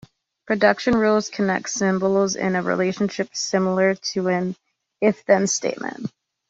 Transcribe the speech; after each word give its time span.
Production 0.47 0.95
rules 0.95 1.29
connect 1.29 1.69
symbols 1.69 2.35
in 2.35 2.55
a 2.55 2.63
relationship 2.63 3.35
similar 3.35 3.93
to 3.93 4.29
an 4.29 4.55
If-Then 4.99 5.45
statement. 5.45 6.09